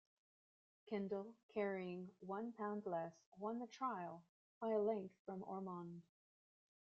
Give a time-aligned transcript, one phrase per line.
[0.87, 4.23] Kendal, carrying one pound less, won the trial
[4.59, 6.01] by a length from Ormonde.